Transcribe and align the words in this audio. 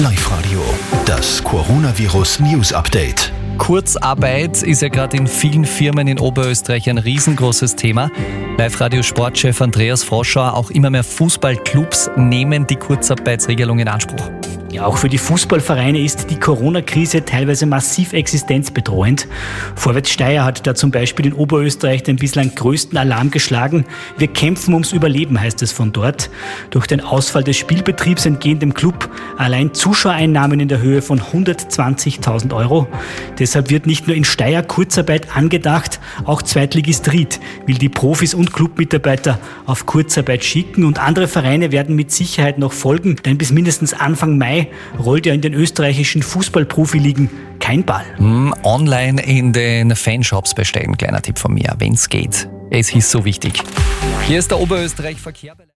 Live 0.00 0.28
Radio, 0.28 0.60
das 1.06 1.40
Coronavirus 1.44 2.40
News 2.40 2.72
Update. 2.72 3.32
Kurzarbeit 3.58 4.60
ist 4.64 4.82
ja 4.82 4.88
gerade 4.88 5.16
in 5.16 5.28
vielen 5.28 5.64
Firmen 5.64 6.08
in 6.08 6.18
Oberösterreich 6.18 6.90
ein 6.90 6.98
riesengroßes 6.98 7.76
Thema. 7.76 8.10
Live-Radio-Sportchef 8.58 9.62
Andreas 9.62 10.02
Froschauer, 10.02 10.54
auch 10.54 10.72
immer 10.72 10.90
mehr 10.90 11.04
Fußballclubs 11.04 12.10
nehmen 12.16 12.66
die 12.66 12.74
Kurzarbeitsregelung 12.74 13.78
in 13.78 13.86
Anspruch. 13.86 14.28
Ja, 14.74 14.86
auch 14.86 14.96
für 14.96 15.08
die 15.08 15.18
Fußballvereine 15.18 16.00
ist 16.00 16.30
die 16.30 16.40
Corona-Krise 16.40 17.24
teilweise 17.24 17.64
massiv 17.64 18.12
existenzbedrohend. 18.12 19.28
Vorwärts 19.76 20.10
Steyr 20.10 20.44
hat 20.44 20.66
da 20.66 20.74
zum 20.74 20.90
Beispiel 20.90 21.26
in 21.26 21.32
Oberösterreich 21.32 22.02
den 22.02 22.16
bislang 22.16 22.52
größten 22.52 22.98
Alarm 22.98 23.30
geschlagen. 23.30 23.84
Wir 24.18 24.26
kämpfen 24.26 24.74
ums 24.74 24.90
Überleben, 24.90 25.40
heißt 25.40 25.62
es 25.62 25.70
von 25.70 25.92
dort. 25.92 26.28
Durch 26.70 26.88
den 26.88 27.00
Ausfall 27.00 27.44
des 27.44 27.56
Spielbetriebs 27.56 28.26
entgehen 28.26 28.58
dem 28.58 28.74
Club 28.74 29.08
allein 29.36 29.74
Zuschauereinnahmen 29.74 30.60
in 30.60 30.68
der 30.68 30.80
Höhe 30.80 31.02
von 31.02 31.20
120.000 31.20 32.54
Euro. 32.54 32.86
Deshalb 33.38 33.70
wird 33.70 33.86
nicht 33.86 34.06
nur 34.06 34.16
in 34.16 34.24
Steyr 34.24 34.62
Kurzarbeit 34.62 35.36
angedacht, 35.36 36.00
auch 36.24 36.42
Zweitligist 36.42 37.12
Ried 37.12 37.40
will 37.66 37.76
die 37.76 37.88
Profis 37.88 38.34
und 38.34 38.52
Clubmitarbeiter 38.52 39.38
auf 39.66 39.86
Kurzarbeit 39.86 40.44
schicken 40.44 40.84
und 40.84 40.98
andere 40.98 41.28
Vereine 41.28 41.72
werden 41.72 41.96
mit 41.96 42.10
Sicherheit 42.10 42.58
noch 42.58 42.72
folgen, 42.72 43.16
denn 43.24 43.38
bis 43.38 43.52
mindestens 43.52 43.94
Anfang 43.94 44.38
Mai 44.38 44.68
rollt 44.98 45.26
ja 45.26 45.34
in 45.34 45.40
den 45.40 45.54
österreichischen 45.54 46.22
Fußballprofiligen 46.22 47.30
kein 47.60 47.84
Ball. 47.84 48.04
Hm, 48.16 48.54
online 48.62 49.22
in 49.22 49.52
den 49.52 49.94
Fanshops 49.96 50.54
bestellen, 50.54 50.96
kleiner 50.96 51.22
Tipp 51.22 51.38
von 51.38 51.54
mir, 51.54 51.74
wenn 51.78 51.94
es 51.94 52.08
geht. 52.08 52.48
Es 52.70 52.94
ist 52.94 53.10
so 53.10 53.24
wichtig. 53.24 53.62
Hier 54.26 54.38
ist 54.38 54.50
der 54.50 54.58
Oberösterreich 54.58 55.18
Verkehr. 55.20 55.54